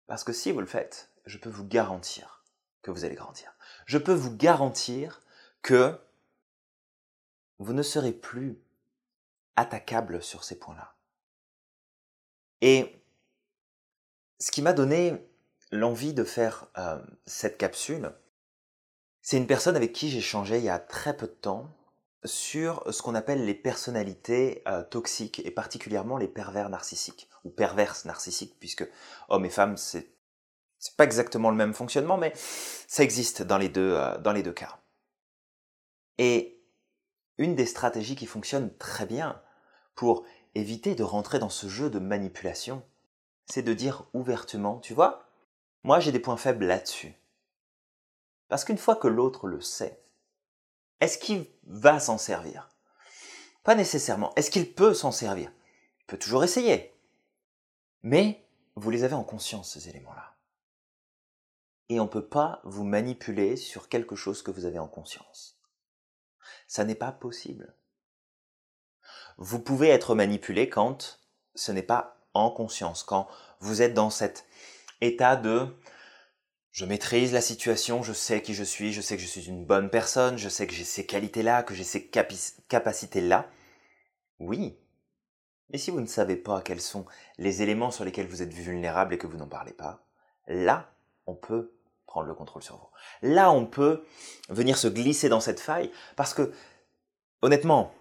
Parce 0.07 0.23
que 0.23 0.33
si 0.33 0.51
vous 0.51 0.59
le 0.59 0.65
faites, 0.65 1.09
je 1.25 1.37
peux 1.37 1.49
vous 1.49 1.65
garantir 1.65 2.43
que 2.81 2.91
vous 2.91 3.05
allez 3.05 3.15
grandir. 3.15 3.53
Je 3.85 3.97
peux 3.97 4.13
vous 4.13 4.35
garantir 4.35 5.21
que 5.61 5.99
vous 7.57 7.73
ne 7.73 7.81
serez 7.81 8.11
plus 8.11 8.61
attaquable 9.55 10.21
sur 10.21 10.43
ces 10.43 10.59
points-là. 10.59 10.94
Et 12.65 12.99
ce 14.39 14.49
qui 14.49 14.63
m'a 14.63 14.73
donné 14.73 15.13
l'envie 15.71 16.15
de 16.15 16.23
faire 16.23 16.65
euh, 16.79 16.97
cette 17.27 17.59
capsule, 17.59 18.11
c'est 19.21 19.37
une 19.37 19.45
personne 19.45 19.75
avec 19.75 19.93
qui 19.93 20.09
j'ai 20.09 20.19
changé 20.19 20.57
il 20.57 20.63
y 20.63 20.69
a 20.69 20.79
très 20.79 21.15
peu 21.15 21.27
de 21.27 21.31
temps 21.31 21.69
sur 22.23 22.83
ce 22.91 23.03
qu'on 23.03 23.13
appelle 23.13 23.45
les 23.45 23.53
personnalités 23.53 24.63
euh, 24.67 24.81
toxiques 24.81 25.45
et 25.45 25.51
particulièrement 25.51 26.17
les 26.17 26.27
pervers 26.27 26.69
narcissiques 26.69 27.29
ou 27.43 27.51
perverses 27.51 28.05
narcissiques 28.05 28.55
puisque 28.59 28.89
hommes 29.29 29.45
et 29.45 29.51
femmes 29.51 29.77
c'est 29.77 30.09
c'est 30.79 30.95
pas 30.97 31.03
exactement 31.03 31.51
le 31.51 31.55
même 31.55 31.75
fonctionnement 31.75 32.17
mais 32.17 32.33
ça 32.35 33.03
existe 33.03 33.43
dans 33.43 33.59
les 33.59 33.69
deux 33.69 33.93
euh, 33.93 34.17
dans 34.17 34.31
les 34.31 34.41
deux 34.41 34.53
cas. 34.53 34.79
Et 36.17 36.65
une 37.37 37.53
des 37.53 37.67
stratégies 37.67 38.15
qui 38.15 38.25
fonctionne 38.25 38.75
très 38.79 39.05
bien 39.05 39.39
pour 39.93 40.25
éviter 40.55 40.95
de 40.95 41.03
rentrer 41.03 41.39
dans 41.39 41.49
ce 41.49 41.67
jeu 41.67 41.89
de 41.89 41.99
manipulation, 41.99 42.83
c'est 43.45 43.61
de 43.61 43.73
dire 43.73 44.05
ouvertement, 44.13 44.79
tu 44.79 44.93
vois, 44.93 45.27
moi 45.83 45.99
j'ai 45.99 46.11
des 46.11 46.19
points 46.19 46.37
faibles 46.37 46.65
là-dessus. 46.65 47.13
Parce 48.47 48.63
qu'une 48.63 48.77
fois 48.77 48.95
que 48.95 49.07
l'autre 49.07 49.47
le 49.47 49.61
sait, 49.61 50.01
est-ce 51.01 51.17
qu'il 51.17 51.45
va 51.65 51.99
s'en 51.99 52.17
servir? 52.17 52.69
Pas 53.63 53.75
nécessairement. 53.75 54.33
Est-ce 54.35 54.51
qu'il 54.51 54.73
peut 54.73 54.93
s'en 54.93 55.11
servir? 55.11 55.51
Il 55.99 56.05
peut 56.05 56.17
toujours 56.17 56.43
essayer. 56.43 56.93
Mais 58.03 58.47
vous 58.75 58.89
les 58.91 59.03
avez 59.03 59.15
en 59.15 59.23
conscience, 59.23 59.73
ces 59.73 59.89
éléments-là. 59.89 60.35
Et 61.89 61.99
on 61.99 62.05
ne 62.05 62.09
peut 62.09 62.25
pas 62.25 62.61
vous 62.63 62.83
manipuler 62.83 63.57
sur 63.57 63.89
quelque 63.89 64.15
chose 64.15 64.41
que 64.41 64.51
vous 64.51 64.65
avez 64.65 64.79
en 64.79 64.87
conscience. 64.87 65.59
Ça 66.67 66.83
n'est 66.83 66.95
pas 66.95 67.11
possible. 67.11 67.75
Vous 69.37 69.59
pouvez 69.59 69.89
être 69.89 70.15
manipulé 70.15 70.69
quand 70.69 71.19
ce 71.55 71.71
n'est 71.71 71.83
pas 71.83 72.17
en 72.33 72.49
conscience, 72.49 73.03
quand 73.03 73.27
vous 73.59 73.81
êtes 73.81 73.93
dans 73.93 74.09
cet 74.09 74.45
état 75.01 75.35
de 75.35 75.67
je 76.71 76.83
maîtrise 76.83 77.31
la 77.31 77.39
situation, 77.39 78.03
je 78.03 78.11
sais 78.11 78.41
qui 78.41 78.53
je 78.53 78.63
suis, 78.63 78.91
je 78.91 78.99
sais 78.99 79.15
que 79.15 79.21
je 79.21 79.27
suis 79.27 79.47
une 79.47 79.65
bonne 79.65 79.89
personne, 79.89 80.37
je 80.37 80.49
sais 80.49 80.67
que 80.67 80.73
j'ai 80.73 80.83
ces 80.83 81.05
qualités-là, 81.05 81.63
que 81.63 81.73
j'ai 81.73 81.85
ces 81.85 82.09
capacités-là. 82.67 83.49
Oui. 84.39 84.77
Mais 85.69 85.77
si 85.77 85.89
vous 85.89 86.01
ne 86.01 86.05
savez 86.05 86.35
pas 86.35 86.61
quels 86.61 86.81
sont 86.81 87.05
les 87.37 87.61
éléments 87.61 87.91
sur 87.91 88.03
lesquels 88.03 88.27
vous 88.27 88.41
êtes 88.41 88.51
vulnérable 88.51 89.13
et 89.13 89.17
que 89.17 89.25
vous 89.25 89.37
n'en 89.37 89.47
parlez 89.47 89.71
pas, 89.71 90.05
là, 90.47 90.91
on 91.27 91.35
peut 91.35 91.71
prendre 92.05 92.27
le 92.27 92.35
contrôle 92.35 92.61
sur 92.61 92.75
vous. 92.75 92.89
Là, 93.21 93.51
on 93.51 93.65
peut 93.65 94.03
venir 94.49 94.77
se 94.77 94.89
glisser 94.89 95.29
dans 95.29 95.39
cette 95.39 95.61
faille 95.61 95.91
parce 96.17 96.33
que, 96.33 96.51
honnêtement, 97.41 97.93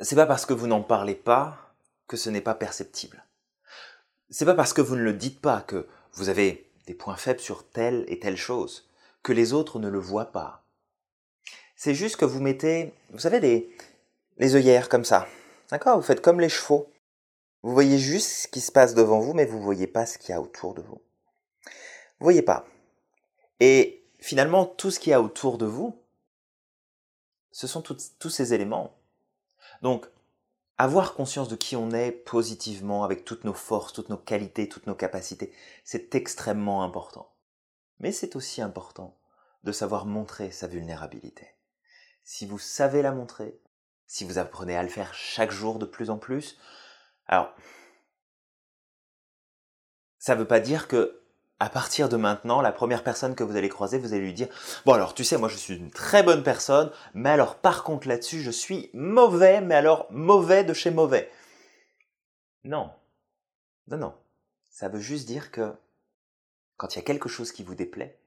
c'est 0.00 0.16
pas 0.16 0.26
parce 0.26 0.46
que 0.46 0.52
vous 0.52 0.66
n'en 0.66 0.82
parlez 0.82 1.14
pas 1.14 1.74
que 2.06 2.16
ce 2.16 2.30
n'est 2.30 2.40
pas 2.40 2.54
perceptible. 2.54 3.24
C'est 4.30 4.44
pas 4.44 4.54
parce 4.54 4.72
que 4.72 4.80
vous 4.80 4.96
ne 4.96 5.02
le 5.02 5.12
dites 5.12 5.40
pas 5.40 5.60
que 5.60 5.86
vous 6.12 6.28
avez 6.28 6.70
des 6.86 6.94
points 6.94 7.16
faibles 7.16 7.40
sur 7.40 7.68
telle 7.68 8.04
et 8.08 8.18
telle 8.18 8.36
chose, 8.36 8.88
que 9.22 9.32
les 9.32 9.52
autres 9.52 9.78
ne 9.78 9.88
le 9.88 9.98
voient 9.98 10.32
pas. 10.32 10.64
C'est 11.74 11.94
juste 11.94 12.16
que 12.16 12.24
vous 12.24 12.40
mettez, 12.40 12.94
vous 13.10 13.18
savez, 13.18 13.40
les, 13.40 13.76
les 14.38 14.56
œillères 14.56 14.88
comme 14.88 15.04
ça. 15.04 15.26
D'accord? 15.70 15.96
Vous 15.96 16.06
faites 16.06 16.22
comme 16.22 16.40
les 16.40 16.48
chevaux. 16.48 16.90
Vous 17.62 17.72
voyez 17.72 17.98
juste 17.98 18.28
ce 18.28 18.48
qui 18.48 18.60
se 18.60 18.72
passe 18.72 18.94
devant 18.94 19.18
vous, 19.18 19.34
mais 19.34 19.46
vous 19.46 19.58
ne 19.58 19.64
voyez 19.64 19.86
pas 19.86 20.06
ce 20.06 20.18
qu'il 20.18 20.30
y 20.30 20.32
a 20.32 20.40
autour 20.40 20.74
de 20.74 20.82
vous. 20.82 21.00
Vous 22.18 22.24
voyez 22.24 22.42
pas. 22.42 22.66
Et 23.60 24.04
finalement, 24.20 24.64
tout 24.64 24.90
ce 24.90 25.00
qu'il 25.00 25.10
y 25.10 25.14
a 25.14 25.20
autour 25.20 25.58
de 25.58 25.66
vous, 25.66 26.00
ce 27.50 27.66
sont 27.66 27.82
tous 27.82 28.30
ces 28.30 28.54
éléments. 28.54 28.95
Donc, 29.82 30.06
avoir 30.78 31.14
conscience 31.14 31.48
de 31.48 31.56
qui 31.56 31.76
on 31.76 31.90
est 31.90 32.12
positivement, 32.12 33.04
avec 33.04 33.24
toutes 33.24 33.44
nos 33.44 33.54
forces, 33.54 33.92
toutes 33.92 34.10
nos 34.10 34.18
qualités, 34.18 34.68
toutes 34.68 34.86
nos 34.86 34.94
capacités, 34.94 35.52
c'est 35.84 36.14
extrêmement 36.14 36.82
important. 36.82 37.34
Mais 37.98 38.12
c'est 38.12 38.36
aussi 38.36 38.60
important 38.60 39.18
de 39.64 39.72
savoir 39.72 40.06
montrer 40.06 40.50
sa 40.50 40.66
vulnérabilité. 40.66 41.48
Si 42.24 42.46
vous 42.46 42.58
savez 42.58 43.02
la 43.02 43.12
montrer, 43.12 43.58
si 44.06 44.24
vous 44.24 44.38
apprenez 44.38 44.76
à 44.76 44.82
le 44.82 44.88
faire 44.88 45.14
chaque 45.14 45.50
jour 45.50 45.78
de 45.78 45.86
plus 45.86 46.10
en 46.10 46.18
plus, 46.18 46.58
alors, 47.26 47.54
ça 50.18 50.34
ne 50.34 50.40
veut 50.40 50.46
pas 50.46 50.60
dire 50.60 50.88
que 50.88 51.22
à 51.58 51.70
partir 51.70 52.08
de 52.08 52.16
maintenant, 52.16 52.60
la 52.60 52.72
première 52.72 53.02
personne 53.02 53.34
que 53.34 53.44
vous 53.44 53.56
allez 53.56 53.68
croiser, 53.68 53.98
vous 53.98 54.12
allez 54.12 54.22
lui 54.22 54.34
dire 54.34 54.48
Bon, 54.84 54.92
alors 54.92 55.14
tu 55.14 55.24
sais, 55.24 55.38
moi 55.38 55.48
je 55.48 55.56
suis 55.56 55.76
une 55.76 55.90
très 55.90 56.22
bonne 56.22 56.42
personne, 56.42 56.90
mais 57.14 57.30
alors 57.30 57.56
par 57.56 57.82
contre 57.82 58.08
là-dessus, 58.08 58.42
je 58.42 58.50
suis 58.50 58.90
mauvais, 58.92 59.60
mais 59.60 59.74
alors 59.74 60.06
mauvais 60.10 60.64
de 60.64 60.74
chez 60.74 60.90
mauvais. 60.90 61.30
Non. 62.64 62.90
Non, 63.88 63.96
non. 63.96 64.14
Ça 64.68 64.88
veut 64.88 65.00
juste 65.00 65.26
dire 65.26 65.50
que 65.50 65.72
quand 66.76 66.94
il 66.94 66.98
y 66.98 67.02
a 67.02 67.04
quelque 67.04 67.28
chose 67.28 67.52
qui 67.52 67.62
vous 67.62 67.74
déplaît, 67.74 68.18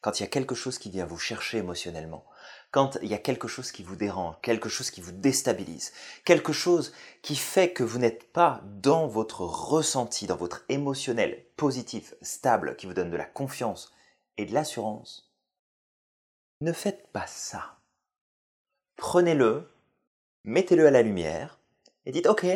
quand 0.00 0.18
il 0.18 0.22
y 0.22 0.26
a 0.26 0.30
quelque 0.30 0.54
chose 0.54 0.78
qui 0.78 0.90
vient 0.90 1.06
vous 1.06 1.18
chercher 1.18 1.58
émotionnellement, 1.58 2.24
quand 2.70 2.98
il 3.02 3.08
y 3.08 3.14
a 3.14 3.18
quelque 3.18 3.48
chose 3.48 3.72
qui 3.72 3.82
vous 3.82 3.96
dérange, 3.96 4.36
quelque 4.42 4.68
chose 4.68 4.90
qui 4.90 5.00
vous 5.00 5.12
déstabilise, 5.12 5.92
quelque 6.24 6.52
chose 6.52 6.92
qui 7.22 7.36
fait 7.36 7.72
que 7.72 7.82
vous 7.82 7.98
n'êtes 7.98 8.32
pas 8.32 8.60
dans 8.64 9.06
votre 9.06 9.42
ressenti, 9.42 10.26
dans 10.26 10.36
votre 10.36 10.64
émotionnel 10.68 11.44
positif, 11.56 12.14
stable, 12.22 12.76
qui 12.76 12.86
vous 12.86 12.94
donne 12.94 13.10
de 13.10 13.16
la 13.16 13.24
confiance 13.24 13.92
et 14.36 14.44
de 14.44 14.52
l'assurance, 14.52 15.32
ne 16.60 16.72
faites 16.72 17.08
pas 17.12 17.26
ça. 17.26 17.78
Prenez-le, 18.96 19.70
mettez-le 20.44 20.86
à 20.86 20.90
la 20.90 21.02
lumière 21.02 21.58
et 22.04 22.12
dites 22.12 22.26
OK, 22.26 22.46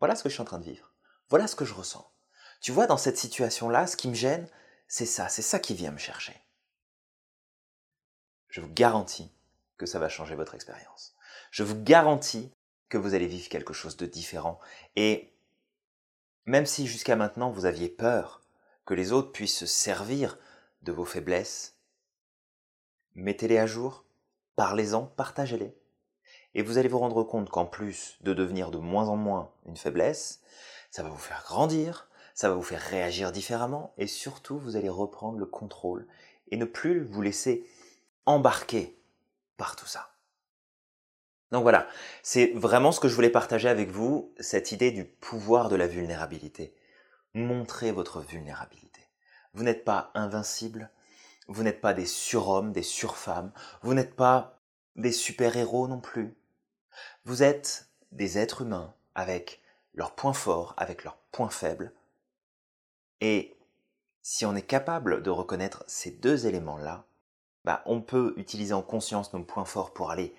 voilà 0.00 0.16
ce 0.16 0.22
que 0.22 0.28
je 0.28 0.34
suis 0.34 0.42
en 0.42 0.46
train 0.46 0.58
de 0.58 0.64
vivre, 0.64 0.92
voilà 1.30 1.46
ce 1.46 1.56
que 1.56 1.64
je 1.64 1.74
ressens. 1.74 2.10
Tu 2.60 2.72
vois, 2.72 2.86
dans 2.86 2.96
cette 2.96 3.18
situation-là, 3.18 3.86
ce 3.86 3.96
qui 3.96 4.08
me 4.08 4.14
gêne, 4.14 4.48
c'est 4.88 5.06
ça, 5.06 5.28
c'est 5.28 5.42
ça 5.42 5.58
qui 5.58 5.74
vient 5.74 5.90
me 5.90 5.98
chercher. 5.98 6.34
Je 8.54 8.60
vous 8.60 8.72
garantis 8.72 9.32
que 9.78 9.84
ça 9.84 9.98
va 9.98 10.08
changer 10.08 10.36
votre 10.36 10.54
expérience. 10.54 11.16
Je 11.50 11.64
vous 11.64 11.74
garantis 11.74 12.52
que 12.88 12.96
vous 12.96 13.14
allez 13.14 13.26
vivre 13.26 13.48
quelque 13.48 13.72
chose 13.72 13.96
de 13.96 14.06
différent. 14.06 14.60
Et 14.94 15.32
même 16.46 16.64
si 16.64 16.86
jusqu'à 16.86 17.16
maintenant 17.16 17.50
vous 17.50 17.64
aviez 17.64 17.88
peur 17.88 18.42
que 18.86 18.94
les 18.94 19.10
autres 19.10 19.32
puissent 19.32 19.58
se 19.58 19.66
servir 19.66 20.38
de 20.82 20.92
vos 20.92 21.04
faiblesses, 21.04 21.80
mettez-les 23.16 23.58
à 23.58 23.66
jour, 23.66 24.04
parlez-en, 24.54 25.02
partagez-les. 25.02 25.76
Et 26.54 26.62
vous 26.62 26.78
allez 26.78 26.86
vous 26.88 27.00
rendre 27.00 27.24
compte 27.24 27.50
qu'en 27.50 27.66
plus 27.66 28.18
de 28.20 28.34
devenir 28.34 28.70
de 28.70 28.78
moins 28.78 29.08
en 29.08 29.16
moins 29.16 29.50
une 29.66 29.76
faiblesse, 29.76 30.42
ça 30.92 31.02
va 31.02 31.08
vous 31.08 31.18
faire 31.18 31.42
grandir, 31.44 32.08
ça 32.36 32.50
va 32.50 32.54
vous 32.54 32.62
faire 32.62 32.82
réagir 32.82 33.32
différemment, 33.32 33.92
et 33.98 34.06
surtout 34.06 34.60
vous 34.60 34.76
allez 34.76 34.90
reprendre 34.90 35.40
le 35.40 35.46
contrôle 35.46 36.06
et 36.52 36.56
ne 36.56 36.66
plus 36.66 37.02
vous 37.02 37.20
laisser 37.20 37.66
embarquer 38.26 38.98
par 39.56 39.76
tout 39.76 39.86
ça. 39.86 40.10
Donc 41.52 41.62
voilà, 41.62 41.86
c'est 42.22 42.52
vraiment 42.54 42.90
ce 42.90 42.98
que 42.98 43.08
je 43.08 43.14
voulais 43.14 43.30
partager 43.30 43.68
avec 43.68 43.90
vous, 43.90 44.34
cette 44.40 44.72
idée 44.72 44.90
du 44.90 45.04
pouvoir 45.04 45.68
de 45.68 45.76
la 45.76 45.86
vulnérabilité. 45.86 46.74
Montrez 47.34 47.92
votre 47.92 48.20
vulnérabilité. 48.20 49.00
Vous 49.52 49.62
n'êtes 49.62 49.84
pas 49.84 50.10
invincible, 50.14 50.90
vous 51.46 51.62
n'êtes 51.62 51.80
pas 51.80 51.94
des 51.94 52.06
surhommes, 52.06 52.72
des 52.72 52.82
surfemmes, 52.82 53.52
vous 53.82 53.94
n'êtes 53.94 54.16
pas 54.16 54.60
des 54.96 55.12
super-héros 55.12 55.86
non 55.86 56.00
plus. 56.00 56.36
Vous 57.24 57.42
êtes 57.42 57.88
des 58.10 58.38
êtres 58.38 58.62
humains 58.62 58.94
avec 59.14 59.62
leurs 59.94 60.14
points 60.14 60.32
forts, 60.32 60.74
avec 60.76 61.04
leurs 61.04 61.18
points 61.30 61.50
faibles. 61.50 61.92
Et 63.20 63.56
si 64.22 64.44
on 64.44 64.56
est 64.56 64.62
capable 64.62 65.22
de 65.22 65.30
reconnaître 65.30 65.84
ces 65.86 66.10
deux 66.10 66.46
éléments-là, 66.46 67.06
bah, 67.64 67.82
on 67.86 68.00
peut 68.00 68.34
utiliser 68.36 68.74
en 68.74 68.82
conscience 68.82 69.32
nos 69.32 69.42
points 69.42 69.64
forts 69.64 69.92
pour 69.92 70.10
aller 70.10 70.34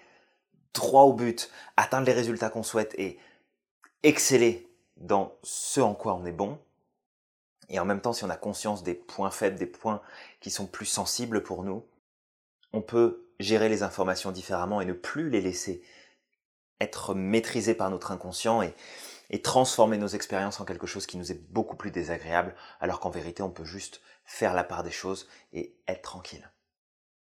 droit 0.73 1.03
au 1.03 1.13
but, 1.13 1.49
atteindre 1.77 2.05
les 2.05 2.13
résultats 2.13 2.49
qu'on 2.49 2.63
souhaite 2.63 2.93
et 2.97 3.17
exceller 4.03 4.69
dans 4.97 5.33
ce 5.43 5.81
en 5.81 5.95
quoi 5.95 6.13
on 6.15 6.25
est 6.25 6.31
bon. 6.31 6.59
Et 7.69 7.79
en 7.79 7.85
même 7.85 8.01
temps, 8.01 8.13
si 8.13 8.23
on 8.23 8.29
a 8.29 8.37
conscience 8.37 8.83
des 8.83 8.93
points 8.93 9.31
faibles, 9.31 9.57
des 9.57 9.65
points 9.65 10.01
qui 10.39 10.51
sont 10.51 10.67
plus 10.67 10.85
sensibles 10.85 11.41
pour 11.41 11.63
nous, 11.63 11.83
on 12.73 12.81
peut 12.81 13.25
gérer 13.39 13.69
les 13.69 13.83
informations 13.83 14.31
différemment 14.31 14.81
et 14.81 14.85
ne 14.85 14.93
plus 14.93 15.29
les 15.29 15.41
laisser 15.41 15.81
être 16.79 17.15
maîtrisés 17.15 17.73
par 17.73 17.89
notre 17.89 18.11
inconscient 18.11 18.61
et, 18.61 18.75
et 19.29 19.41
transformer 19.41 19.97
nos 19.97 20.07
expériences 20.07 20.59
en 20.59 20.65
quelque 20.65 20.87
chose 20.87 21.07
qui 21.07 21.17
nous 21.17 21.31
est 21.31 21.41
beaucoup 21.49 21.75
plus 21.75 21.89
désagréable, 21.89 22.53
alors 22.79 22.99
qu'en 22.99 23.09
vérité, 23.09 23.41
on 23.41 23.49
peut 23.49 23.65
juste 23.65 24.01
faire 24.25 24.53
la 24.53 24.63
part 24.63 24.83
des 24.83 24.91
choses 24.91 25.27
et 25.53 25.75
être 25.87 26.01
tranquille. 26.03 26.49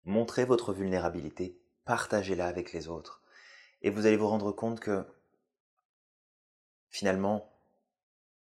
Montrez 0.06 0.46
votre 0.46 0.74
vulnérabilité, 0.74 1.60
partagez-la 1.86 2.48
avec 2.48 2.74
les 2.74 2.88
autres. 2.88 3.22
Et 3.82 3.90
vous 3.90 4.06
allez 4.06 4.18
vous 4.18 4.28
rendre 4.28 4.52
compte 4.52 4.80
que 4.80 5.06
finalement, 6.90 7.52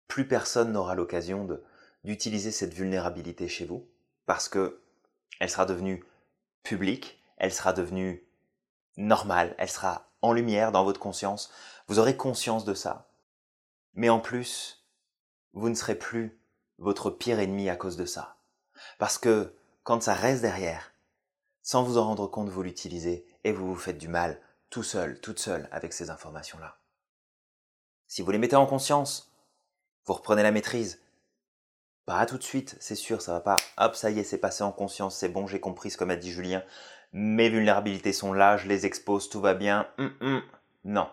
plus 0.06 0.26
personne 0.26 0.72
n'aura 0.72 0.94
l'occasion 0.94 1.48
d'utiliser 2.04 2.50
cette 2.50 2.74
vulnérabilité 2.74 3.48
chez 3.48 3.66
vous 3.66 3.88
parce 4.26 4.48
que 4.48 4.80
elle 5.40 5.50
sera 5.50 5.66
devenue 5.66 6.04
publique, 6.62 7.22
elle 7.36 7.52
sera 7.52 7.72
devenue 7.72 8.26
normale, 8.96 9.54
elle 9.58 9.70
sera 9.70 10.10
en 10.22 10.32
lumière 10.32 10.72
dans 10.72 10.84
votre 10.84 11.00
conscience. 11.00 11.52
Vous 11.86 11.98
aurez 11.98 12.16
conscience 12.16 12.64
de 12.64 12.74
ça. 12.74 13.08
Mais 13.94 14.08
en 14.08 14.20
plus, 14.20 14.84
vous 15.52 15.68
ne 15.68 15.74
serez 15.74 15.94
plus 15.94 16.38
votre 16.78 17.10
pire 17.10 17.38
ennemi 17.38 17.68
à 17.68 17.76
cause 17.76 17.96
de 17.96 18.04
ça. 18.04 18.36
Parce 18.98 19.18
que 19.18 19.54
quand 19.82 20.02
ça 20.02 20.14
reste 20.14 20.42
derrière, 20.42 20.92
sans 21.68 21.82
vous 21.82 21.98
en 21.98 22.04
rendre 22.04 22.26
compte, 22.26 22.48
vous 22.48 22.62
l'utilisez 22.62 23.26
et 23.44 23.52
vous 23.52 23.66
vous 23.66 23.78
faites 23.78 23.98
du 23.98 24.08
mal 24.08 24.40
tout 24.70 24.82
seul, 24.82 25.20
toute 25.20 25.38
seule 25.38 25.68
avec 25.70 25.92
ces 25.92 26.08
informations-là. 26.08 26.78
Si 28.06 28.22
vous 28.22 28.30
les 28.30 28.38
mettez 28.38 28.56
en 28.56 28.64
conscience, 28.64 29.30
vous 30.06 30.14
reprenez 30.14 30.42
la 30.42 30.50
maîtrise. 30.50 31.02
Pas 32.06 32.24
tout 32.24 32.38
de 32.38 32.42
suite, 32.42 32.78
c'est 32.80 32.94
sûr, 32.94 33.20
ça 33.20 33.32
va 33.32 33.40
pas. 33.40 33.56
Hop, 33.76 33.96
ça 33.96 34.08
y 34.08 34.18
est, 34.18 34.24
c'est 34.24 34.38
passé 34.38 34.64
en 34.64 34.72
conscience, 34.72 35.14
c'est 35.14 35.28
bon, 35.28 35.46
j'ai 35.46 35.60
compris 35.60 35.90
ce 35.90 35.98
que 35.98 36.04
m'a 36.04 36.16
dit 36.16 36.32
Julien. 36.32 36.64
Mes 37.12 37.50
vulnérabilités 37.50 38.14
sont 38.14 38.32
là, 38.32 38.56
je 38.56 38.66
les 38.66 38.86
expose, 38.86 39.28
tout 39.28 39.42
va 39.42 39.52
bien. 39.52 39.86
Hum. 39.98 40.42
Non, 40.84 41.10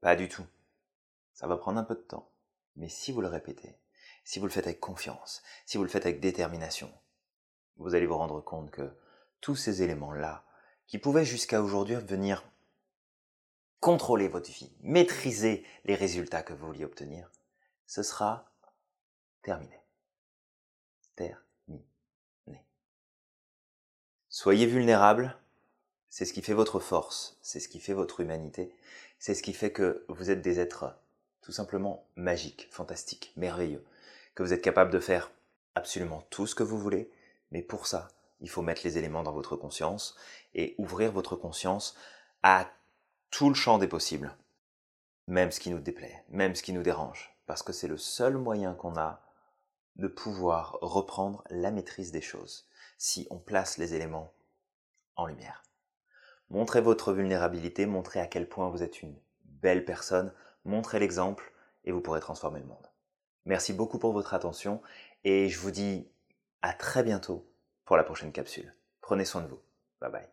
pas 0.00 0.14
du 0.14 0.28
tout. 0.28 0.46
Ça 1.34 1.48
va 1.48 1.56
prendre 1.56 1.80
un 1.80 1.84
peu 1.84 1.96
de 1.96 2.00
temps. 2.00 2.30
Mais 2.76 2.88
si 2.88 3.10
vous 3.10 3.22
le 3.22 3.26
répétez, 3.26 3.76
si 4.22 4.38
vous 4.38 4.46
le 4.46 4.52
faites 4.52 4.68
avec 4.68 4.78
confiance, 4.78 5.42
si 5.66 5.78
vous 5.78 5.82
le 5.82 5.90
faites 5.90 6.06
avec 6.06 6.20
détermination, 6.20 6.92
vous 7.76 7.96
allez 7.96 8.06
vous 8.06 8.18
rendre 8.18 8.40
compte 8.40 8.70
que 8.70 8.88
tous 9.40 9.56
ces 9.56 9.82
éléments-là, 9.82 10.44
qui 10.86 10.98
pouvaient 10.98 11.24
jusqu'à 11.24 11.62
aujourd'hui 11.62 11.94
venir 11.96 12.44
contrôler 13.80 14.28
votre 14.28 14.50
vie, 14.50 14.72
maîtriser 14.82 15.64
les 15.84 15.94
résultats 15.94 16.42
que 16.42 16.52
vous 16.52 16.66
vouliez 16.66 16.84
obtenir, 16.84 17.30
ce 17.86 18.02
sera 18.02 18.52
terminé. 19.42 19.78
Terminé. 21.16 21.44
Soyez 24.28 24.66
vulnérable, 24.66 25.36
c'est 26.08 26.24
ce 26.24 26.32
qui 26.32 26.42
fait 26.42 26.54
votre 26.54 26.78
force, 26.78 27.38
c'est 27.40 27.60
ce 27.60 27.68
qui 27.68 27.80
fait 27.80 27.94
votre 27.94 28.20
humanité, 28.20 28.74
c'est 29.18 29.34
ce 29.34 29.42
qui 29.42 29.52
fait 29.52 29.72
que 29.72 30.04
vous 30.08 30.30
êtes 30.30 30.42
des 30.42 30.60
êtres 30.60 30.94
tout 31.40 31.52
simplement 31.52 32.06
magiques, 32.16 32.68
fantastiques, 32.70 33.32
merveilleux, 33.36 33.84
que 34.34 34.42
vous 34.42 34.52
êtes 34.52 34.62
capable 34.62 34.90
de 34.90 35.00
faire 35.00 35.30
absolument 35.74 36.22
tout 36.30 36.46
ce 36.46 36.54
que 36.54 36.62
vous 36.62 36.78
voulez, 36.78 37.10
mais 37.50 37.62
pour 37.62 37.86
ça, 37.86 38.08
il 38.40 38.50
faut 38.50 38.62
mettre 38.62 38.82
les 38.84 38.98
éléments 38.98 39.22
dans 39.22 39.32
votre 39.32 39.56
conscience 39.56 40.16
et 40.54 40.74
ouvrir 40.78 41.12
votre 41.12 41.36
conscience 41.36 41.96
à 42.42 42.70
tout 43.30 43.48
le 43.48 43.54
champ 43.54 43.78
des 43.78 43.88
possibles, 43.88 44.36
même 45.26 45.52
ce 45.52 45.60
qui 45.60 45.70
nous 45.70 45.78
déplaît, 45.78 46.24
même 46.28 46.54
ce 46.54 46.62
qui 46.62 46.72
nous 46.72 46.82
dérange, 46.82 47.36
parce 47.46 47.62
que 47.62 47.72
c'est 47.72 47.88
le 47.88 47.98
seul 47.98 48.36
moyen 48.36 48.74
qu'on 48.74 48.96
a 48.96 49.22
de 49.96 50.08
pouvoir 50.08 50.78
reprendre 50.80 51.44
la 51.50 51.70
maîtrise 51.70 52.12
des 52.12 52.20
choses, 52.20 52.68
si 52.98 53.26
on 53.30 53.38
place 53.38 53.78
les 53.78 53.94
éléments 53.94 54.32
en 55.16 55.26
lumière. 55.26 55.62
Montrez 56.48 56.80
votre 56.80 57.12
vulnérabilité, 57.12 57.86
montrez 57.86 58.20
à 58.20 58.26
quel 58.26 58.48
point 58.48 58.70
vous 58.70 58.82
êtes 58.82 59.02
une 59.02 59.16
belle 59.44 59.84
personne, 59.84 60.32
montrez 60.64 60.98
l'exemple 60.98 61.52
et 61.84 61.92
vous 61.92 62.00
pourrez 62.00 62.20
transformer 62.20 62.60
le 62.60 62.66
monde. 62.66 62.90
Merci 63.44 63.72
beaucoup 63.72 63.98
pour 63.98 64.12
votre 64.12 64.34
attention 64.34 64.82
et 65.24 65.48
je 65.48 65.58
vous 65.60 65.70
dis 65.70 66.08
à 66.62 66.72
très 66.72 67.02
bientôt 67.02 67.49
pour 67.90 67.96
la 67.96 68.04
prochaine 68.04 68.30
capsule. 68.30 68.72
Prenez 69.00 69.24
soin 69.24 69.42
de 69.42 69.48
vous. 69.48 69.60
Bye 70.00 70.12
bye. 70.12 70.28